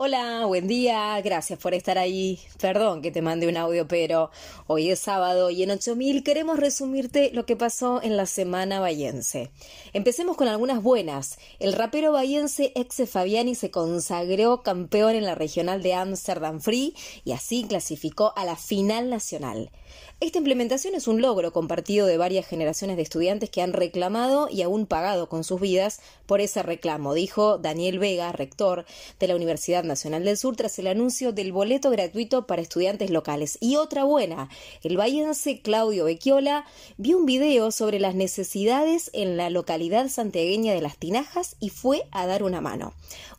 Hola, 0.00 0.46
buen 0.46 0.68
día, 0.68 1.20
gracias 1.22 1.58
por 1.58 1.74
estar 1.74 1.98
ahí. 1.98 2.38
Perdón 2.60 3.02
que 3.02 3.10
te 3.10 3.20
mande 3.20 3.48
un 3.48 3.56
audio, 3.56 3.88
pero 3.88 4.30
hoy 4.68 4.90
es 4.90 5.00
sábado 5.00 5.50
y 5.50 5.64
en 5.64 5.72
8000 5.72 6.22
queremos 6.22 6.56
resumirte 6.56 7.32
lo 7.32 7.46
que 7.46 7.56
pasó 7.56 8.00
en 8.00 8.16
la 8.16 8.26
semana 8.26 8.78
bayense. 8.78 9.50
Empecemos 9.92 10.36
con 10.36 10.46
algunas 10.46 10.84
buenas. 10.84 11.40
El 11.58 11.72
rapero 11.72 12.12
bayense 12.12 12.70
Exe 12.76 13.08
Fabiani 13.08 13.56
se 13.56 13.72
consagró 13.72 14.62
campeón 14.62 15.16
en 15.16 15.24
la 15.24 15.34
regional 15.34 15.82
de 15.82 15.94
Amsterdam 15.94 16.60
Free 16.60 16.94
y 17.24 17.32
así 17.32 17.64
clasificó 17.64 18.32
a 18.36 18.44
la 18.44 18.54
final 18.54 19.10
nacional. 19.10 19.72
Esta 20.20 20.38
implementación 20.38 20.96
es 20.96 21.06
un 21.06 21.22
logro 21.22 21.52
compartido 21.52 22.06
de 22.06 22.18
varias 22.18 22.44
generaciones 22.44 22.96
de 22.96 23.02
estudiantes 23.02 23.50
que 23.50 23.62
han 23.62 23.72
reclamado 23.72 24.48
y 24.50 24.62
aún 24.62 24.86
pagado 24.86 25.28
con 25.28 25.44
sus 25.44 25.60
vidas 25.60 26.00
por 26.26 26.40
ese 26.40 26.64
reclamo, 26.64 27.14
dijo 27.14 27.56
Daniel 27.56 28.00
Vega, 28.00 28.32
rector 28.32 28.84
de 29.20 29.28
la 29.28 29.36
Universidad 29.36 29.84
Nacional 29.88 30.24
del 30.24 30.36
Sur, 30.36 30.54
tras 30.54 30.78
el 30.78 30.86
anuncio 30.86 31.32
del 31.32 31.50
boleto 31.50 31.90
gratuito 31.90 32.46
para 32.46 32.62
estudiantes 32.62 33.10
locales. 33.10 33.58
Y 33.60 33.74
otra 33.74 34.04
buena, 34.04 34.48
el 34.84 34.96
vallense 34.96 35.60
Claudio 35.60 36.04
Becchiola 36.04 36.64
vio 36.96 37.18
un 37.18 37.26
video 37.26 37.72
sobre 37.72 37.98
las 37.98 38.14
necesidades 38.14 39.10
en 39.12 39.36
la 39.36 39.50
localidad 39.50 40.08
santiagueña 40.08 40.72
de 40.74 40.82
Las 40.82 40.98
Tinajas 40.98 41.56
y 41.58 41.70
fue 41.70 42.06
a 42.12 42.26
dar 42.26 42.44
una 42.44 42.60
mano. 42.60 42.92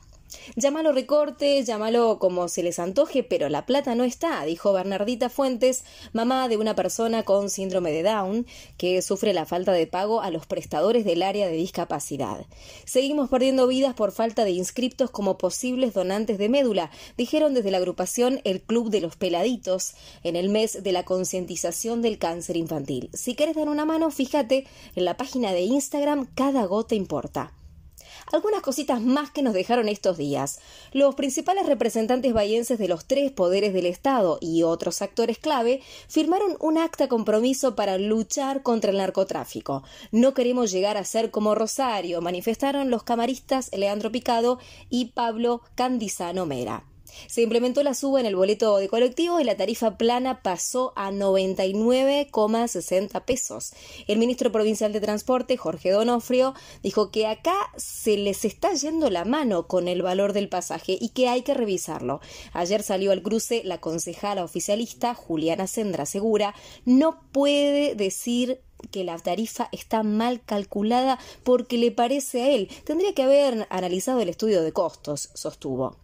Llámalo 0.54 0.92
recorte, 0.92 1.62
llámalo 1.64 2.18
como 2.18 2.48
se 2.48 2.62
les 2.62 2.78
antoje, 2.78 3.22
pero 3.22 3.48
la 3.48 3.66
plata 3.66 3.94
no 3.94 4.04
está, 4.04 4.44
dijo 4.44 4.72
Bernardita 4.72 5.28
Fuentes, 5.28 5.84
mamá 6.12 6.48
de 6.48 6.56
una 6.56 6.74
persona 6.74 7.24
con 7.24 7.50
síndrome 7.50 7.92
de 7.92 8.02
Down, 8.02 8.46
que 8.76 9.02
sufre 9.02 9.32
la 9.32 9.46
falta 9.46 9.72
de 9.72 9.86
pago 9.86 10.20
a 10.20 10.30
los 10.30 10.46
prestadores 10.46 11.04
del 11.04 11.22
área 11.22 11.46
de 11.46 11.54
discapacidad. 11.54 12.46
Seguimos 12.84 13.28
perdiendo 13.28 13.66
vidas 13.66 13.94
por 13.94 14.12
falta 14.12 14.44
de 14.44 14.52
inscriptos 14.52 15.10
como 15.10 15.38
posibles 15.38 15.94
donantes 15.94 16.38
de 16.38 16.48
médula, 16.48 16.90
dijeron 17.16 17.54
desde 17.54 17.70
la 17.70 17.78
agrupación 17.78 18.40
El 18.44 18.62
Club 18.62 18.90
de 18.90 19.00
los 19.00 19.16
Peladitos 19.16 19.94
en 20.22 20.36
el 20.36 20.48
mes 20.48 20.82
de 20.82 20.92
la 20.92 21.04
concientización 21.04 22.02
del 22.02 22.18
cáncer 22.18 22.56
infantil. 22.56 23.10
Si 23.12 23.34
quieres 23.34 23.56
dar 23.56 23.68
una 23.68 23.84
mano, 23.84 24.10
fíjate 24.10 24.66
en 24.94 25.04
la 25.04 25.16
página 25.16 25.52
de 25.52 25.62
Instagram 25.62 26.28
Cada 26.34 26.64
Gota 26.66 26.94
Importa 26.94 27.52
algunas 28.32 28.62
cositas 28.62 29.00
más 29.00 29.30
que 29.30 29.42
nos 29.42 29.54
dejaron 29.54 29.88
estos 29.88 30.16
días. 30.16 30.60
Los 30.92 31.14
principales 31.14 31.66
representantes 31.66 32.32
bayenses 32.32 32.78
de 32.78 32.88
los 32.88 33.04
tres 33.06 33.30
poderes 33.32 33.72
del 33.72 33.86
Estado 33.86 34.38
y 34.40 34.62
otros 34.62 35.02
actores 35.02 35.38
clave 35.38 35.80
firmaron 36.08 36.56
un 36.60 36.78
acta 36.78 37.08
compromiso 37.08 37.76
para 37.76 37.98
luchar 37.98 38.62
contra 38.62 38.90
el 38.90 38.98
narcotráfico. 38.98 39.82
No 40.10 40.34
queremos 40.34 40.70
llegar 40.70 40.96
a 40.96 41.04
ser 41.04 41.30
como 41.30 41.54
Rosario, 41.54 42.20
manifestaron 42.20 42.90
los 42.90 43.02
camaristas 43.02 43.70
Leandro 43.72 44.10
Picado 44.10 44.58
y 44.90 45.06
Pablo 45.06 45.62
Candizano 45.74 46.46
Mera. 46.46 46.84
Se 47.26 47.42
implementó 47.42 47.82
la 47.82 47.94
suba 47.94 48.20
en 48.20 48.26
el 48.26 48.36
boleto 48.36 48.78
de 48.78 48.88
colectivo 48.88 49.40
y 49.40 49.44
la 49.44 49.56
tarifa 49.56 49.98
plana 49.98 50.42
pasó 50.42 50.92
a 50.96 51.10
99,60 51.10 53.24
pesos. 53.24 53.72
El 54.06 54.18
ministro 54.18 54.52
provincial 54.52 54.92
de 54.92 55.00
Transporte, 55.00 55.56
Jorge 55.56 55.90
Donofrio, 55.90 56.54
dijo 56.82 57.10
que 57.10 57.26
acá 57.26 57.56
se 57.76 58.16
les 58.16 58.44
está 58.44 58.72
yendo 58.74 59.10
la 59.10 59.24
mano 59.24 59.66
con 59.66 59.88
el 59.88 60.02
valor 60.02 60.32
del 60.32 60.48
pasaje 60.48 60.96
y 61.00 61.08
que 61.10 61.28
hay 61.28 61.42
que 61.42 61.54
revisarlo. 61.54 62.20
Ayer 62.52 62.82
salió 62.82 63.12
al 63.12 63.22
cruce 63.22 63.62
la 63.64 63.80
concejala 63.80 64.44
oficialista 64.44 65.14
Juliana 65.14 65.66
Sendra 65.66 66.06
Segura 66.06 66.54
no 66.84 67.20
puede 67.32 67.94
decir 67.94 68.60
que 68.90 69.04
la 69.04 69.18
tarifa 69.18 69.68
está 69.72 70.02
mal 70.02 70.42
calculada 70.44 71.18
porque 71.42 71.78
le 71.78 71.90
parece 71.90 72.42
a 72.42 72.50
él. 72.50 72.68
Tendría 72.84 73.14
que 73.14 73.22
haber 73.22 73.66
analizado 73.70 74.20
el 74.20 74.28
estudio 74.28 74.62
de 74.62 74.72
costos, 74.72 75.30
sostuvo. 75.34 75.96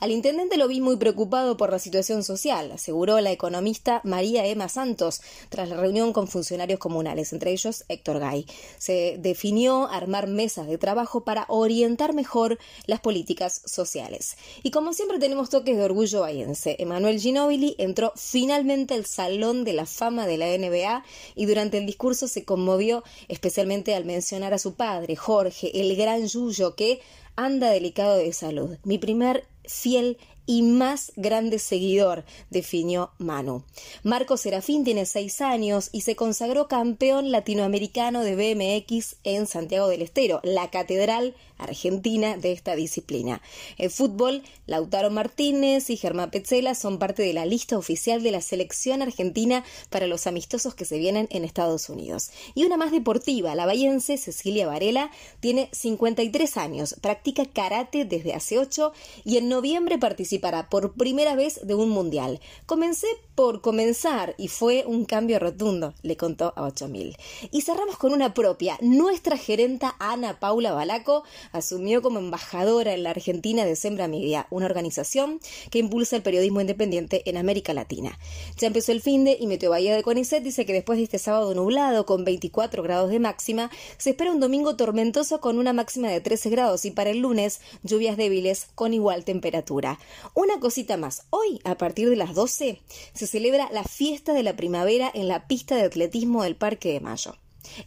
Al 0.00 0.10
intendente 0.10 0.56
lo 0.56 0.68
vi 0.68 0.80
muy 0.80 0.96
preocupado 0.96 1.56
por 1.56 1.70
la 1.70 1.78
situación 1.78 2.24
social, 2.24 2.72
aseguró 2.72 3.20
la 3.20 3.32
economista 3.32 4.00
María 4.04 4.46
Emma 4.46 4.68
Santos 4.68 5.20
tras 5.48 5.68
la 5.68 5.76
reunión 5.76 6.12
con 6.12 6.28
funcionarios 6.28 6.78
comunales, 6.78 7.32
entre 7.32 7.52
ellos 7.52 7.84
Héctor 7.88 8.20
Gay. 8.20 8.46
Se 8.78 9.16
definió 9.18 9.88
armar 9.88 10.26
mesas 10.26 10.66
de 10.66 10.78
trabajo 10.78 11.24
para 11.24 11.46
orientar 11.48 12.14
mejor 12.14 12.58
las 12.86 13.00
políticas 13.00 13.62
sociales. 13.64 14.36
Y 14.62 14.70
como 14.70 14.92
siempre 14.92 15.18
tenemos 15.18 15.50
toques 15.50 15.76
de 15.76 15.84
orgullo 15.84 16.20
bayense. 16.20 16.76
Emanuel 16.78 17.20
Ginóbili 17.20 17.74
entró 17.78 18.12
finalmente 18.16 18.94
al 18.94 19.06
Salón 19.06 19.64
de 19.64 19.72
la 19.72 19.86
Fama 19.86 20.26
de 20.26 20.38
la 20.38 20.46
NBA 20.46 21.04
y 21.34 21.46
durante 21.46 21.78
el 21.78 21.86
discurso 21.86 22.28
se 22.28 22.44
conmovió 22.44 23.04
especialmente 23.28 23.94
al 23.94 24.04
mencionar 24.04 24.54
a 24.54 24.58
su 24.58 24.74
padre, 24.74 25.16
Jorge, 25.16 25.80
el 25.80 25.96
gran 25.96 26.26
Yuyo, 26.26 26.74
que 26.74 27.00
anda 27.36 27.70
delicado 27.70 28.16
de 28.16 28.32
salud. 28.32 28.78
Mi 28.84 28.98
primer 28.98 29.44
fiel 29.64 30.18
y 30.46 30.62
más 30.62 31.12
grande 31.16 31.58
seguidor, 31.58 32.24
definió 32.50 33.10
Manu. 33.18 33.64
Marco 34.02 34.36
Serafín 34.36 34.84
tiene 34.84 35.06
seis 35.06 35.40
años 35.40 35.88
y 35.92 36.02
se 36.02 36.16
consagró 36.16 36.68
campeón 36.68 37.30
latinoamericano 37.30 38.22
de 38.22 38.36
BMX 38.36 39.16
en 39.24 39.46
Santiago 39.46 39.88
del 39.88 40.02
Estero, 40.02 40.40
la 40.42 40.70
catedral 40.70 41.34
argentina 41.58 42.36
de 42.36 42.52
esta 42.52 42.74
disciplina. 42.74 43.40
En 43.78 43.90
fútbol, 43.90 44.42
Lautaro 44.66 45.10
Martínez 45.10 45.90
y 45.90 45.96
Germán 45.96 46.30
Petzela 46.30 46.74
son 46.74 46.98
parte 46.98 47.22
de 47.22 47.32
la 47.32 47.46
lista 47.46 47.78
oficial 47.78 48.22
de 48.22 48.32
la 48.32 48.40
selección 48.40 49.00
argentina 49.00 49.64
para 49.90 50.06
los 50.06 50.26
amistosos 50.26 50.74
que 50.74 50.84
se 50.84 50.98
vienen 50.98 51.28
en 51.30 51.44
Estados 51.44 51.88
Unidos. 51.88 52.30
Y 52.54 52.64
una 52.64 52.76
más 52.76 52.90
deportiva, 52.90 53.54
la 53.54 53.66
bayense 53.66 54.18
Cecilia 54.18 54.66
Varela 54.66 55.10
tiene 55.40 55.68
53 55.72 56.56
años, 56.56 56.96
practica 57.00 57.44
karate 57.46 58.04
desde 58.04 58.34
hace 58.34 58.58
8 58.58 58.92
y 59.24 59.36
en 59.36 59.48
noviembre 59.48 59.98
participa 59.98 60.31
para 60.38 60.68
por 60.68 60.94
primera 60.94 61.34
vez 61.34 61.60
de 61.66 61.74
un 61.74 61.90
mundial. 61.90 62.40
Comencé 62.66 63.06
por 63.34 63.60
comenzar 63.60 64.34
y 64.38 64.48
fue 64.48 64.84
un 64.86 65.04
cambio 65.04 65.38
rotundo, 65.38 65.94
le 66.02 66.16
contó 66.16 66.52
a 66.56 66.64
8000. 66.64 67.16
Y 67.50 67.62
cerramos 67.62 67.96
con 67.96 68.12
una 68.12 68.34
propia. 68.34 68.78
Nuestra 68.80 69.36
gerenta 69.36 69.96
Ana 69.98 70.38
Paula 70.38 70.72
Balaco 70.72 71.24
asumió 71.52 72.02
como 72.02 72.18
embajadora 72.18 72.94
en 72.94 73.02
la 73.02 73.10
Argentina 73.10 73.64
de 73.64 73.76
Sembra 73.76 74.08
Media, 74.08 74.46
una 74.50 74.66
organización 74.66 75.40
que 75.70 75.78
impulsa 75.78 76.16
el 76.16 76.22
periodismo 76.22 76.60
independiente 76.60 77.28
en 77.28 77.36
América 77.36 77.74
Latina. 77.74 78.18
Ya 78.58 78.66
empezó 78.66 78.92
el 78.92 79.00
fin 79.00 79.24
de 79.24 79.36
y 79.40 79.46
Meteo 79.46 79.70
Bahía 79.70 79.96
de 79.96 80.02
Conicet 80.02 80.42
dice 80.42 80.66
que 80.66 80.72
después 80.72 80.98
de 80.98 81.04
este 81.04 81.18
sábado 81.18 81.54
nublado 81.54 82.06
con 82.06 82.24
24 82.24 82.82
grados 82.82 83.10
de 83.10 83.18
máxima, 83.18 83.70
se 83.98 84.10
espera 84.10 84.32
un 84.32 84.40
domingo 84.40 84.76
tormentoso 84.76 85.40
con 85.40 85.58
una 85.58 85.72
máxima 85.72 86.08
de 86.08 86.20
13 86.20 86.50
grados 86.50 86.84
y 86.84 86.90
para 86.90 87.10
el 87.10 87.18
lunes 87.18 87.60
lluvias 87.82 88.16
débiles 88.16 88.68
con 88.74 88.94
igual 88.94 89.24
temperatura. 89.24 89.98
Una 90.34 90.60
cosita 90.60 90.96
más, 90.96 91.26
hoy 91.30 91.60
a 91.64 91.76
partir 91.76 92.08
de 92.08 92.16
las 92.16 92.34
12 92.34 92.80
se 93.14 93.26
celebra 93.26 93.68
la 93.72 93.84
fiesta 93.84 94.32
de 94.32 94.42
la 94.42 94.56
primavera 94.56 95.10
en 95.12 95.28
la 95.28 95.46
pista 95.46 95.76
de 95.76 95.82
atletismo 95.82 96.42
del 96.42 96.56
Parque 96.56 96.92
de 96.92 97.00
Mayo. 97.00 97.36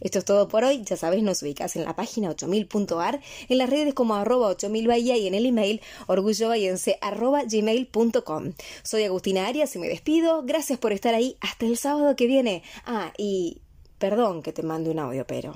Esto 0.00 0.18
es 0.18 0.24
todo 0.24 0.48
por 0.48 0.64
hoy, 0.64 0.82
ya 0.84 0.96
sabes, 0.96 1.22
nos 1.22 1.42
ubicas 1.42 1.76
en 1.76 1.84
la 1.84 1.94
página 1.94 2.30
8000.ar, 2.30 3.20
en 3.48 3.58
las 3.58 3.70
redes 3.70 3.94
como 3.94 4.14
arroba 4.14 4.48
8000 4.48 4.88
bahía 4.88 5.16
y 5.16 5.26
en 5.26 5.34
el 5.34 5.46
email 5.46 5.80
orgullobahiense 6.06 6.98
arroba 7.00 7.42
gmail.com. 7.44 8.52
Soy 8.82 9.04
Agustina 9.04 9.46
Arias 9.46 9.74
y 9.76 9.78
me 9.78 9.88
despido, 9.88 10.42
gracias 10.44 10.78
por 10.78 10.92
estar 10.92 11.14
ahí 11.14 11.36
hasta 11.40 11.66
el 11.66 11.76
sábado 11.76 12.16
que 12.16 12.26
viene. 12.26 12.62
Ah, 12.84 13.12
y 13.18 13.60
perdón 13.98 14.42
que 14.42 14.52
te 14.52 14.62
mande 14.62 14.90
un 14.90 14.98
audio, 14.98 15.26
pero... 15.26 15.52